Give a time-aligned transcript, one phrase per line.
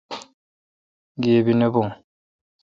[1.23, 1.87] گیبی نہ بون۔